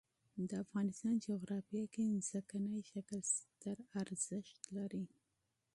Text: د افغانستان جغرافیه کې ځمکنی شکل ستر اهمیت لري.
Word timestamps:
د 0.49 0.51
افغانستان 0.63 1.13
جغرافیه 1.27 1.85
کې 1.93 2.05
ځمکنی 2.29 2.77
شکل 2.91 3.19
ستر 3.35 3.75
اهمیت 3.99 4.57
لري. 4.75 5.05